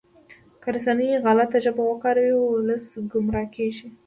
که 0.61 0.67
رسنۍ 0.75 1.07
غلطه 1.25 1.57
ژبه 1.65 1.83
وکاروي 1.91 2.33
ولس 2.39 2.85
ګمراه 3.11 3.47
کیږي. 3.55 3.87